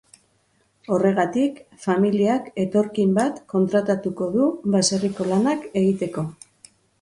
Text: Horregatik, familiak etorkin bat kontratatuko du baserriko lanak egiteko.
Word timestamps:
Horregatik, 0.95 1.59
familiak 1.83 2.47
etorkin 2.63 3.11
bat 3.19 3.37
kontratatuko 3.53 4.31
du 4.37 4.49
baserriko 4.79 5.29
lanak 5.35 5.69
egiteko. 5.85 6.27